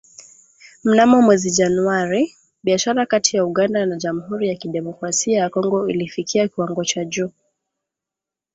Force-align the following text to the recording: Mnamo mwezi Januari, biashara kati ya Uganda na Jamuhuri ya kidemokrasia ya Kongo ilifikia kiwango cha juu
Mnamo 0.83 1.21
mwezi 1.21 1.51
Januari, 1.51 2.35
biashara 2.63 3.05
kati 3.05 3.37
ya 3.37 3.45
Uganda 3.45 3.85
na 3.85 3.95
Jamuhuri 3.95 4.47
ya 4.49 4.55
kidemokrasia 4.55 5.39
ya 5.39 5.49
Kongo 5.49 5.87
ilifikia 5.89 6.47
kiwango 6.47 6.83
cha 6.85 7.05
juu 7.05 7.31